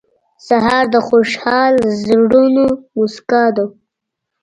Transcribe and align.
سهار 0.47 0.85
د 0.93 0.95
خوشحال 1.07 1.73
زړونو 2.05 2.65
موسکا 2.95 3.43
ده. 3.55 3.65